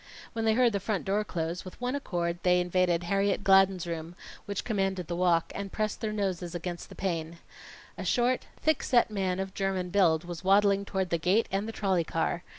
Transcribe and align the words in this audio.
When 0.33 0.45
they 0.45 0.55
heard 0.55 0.73
the 0.73 0.79
front 0.79 1.05
door 1.05 1.23
close, 1.23 1.63
with 1.63 1.79
one 1.79 1.93
accord 1.93 2.39
they 2.41 2.59
invaded 2.59 3.03
Harriet 3.03 3.43
Gladden's 3.43 3.85
room, 3.85 4.15
which 4.47 4.63
commanded 4.63 5.05
the 5.05 5.15
walk, 5.15 5.51
and 5.53 5.71
pressed 5.71 6.01
their 6.01 6.11
noses 6.11 6.55
against 6.55 6.89
the 6.89 6.95
pane. 6.95 7.37
A 7.99 8.03
short, 8.03 8.47
thick 8.59 8.81
set 8.81 9.11
man 9.11 9.39
of 9.39 9.53
German 9.53 9.91
build 9.91 10.23
was 10.23 10.43
waddling 10.43 10.85
toward 10.85 11.11
the 11.11 11.19
gate 11.19 11.47
and 11.51 11.67
the 11.67 11.71
trolley 11.71 12.03
car. 12.03 12.41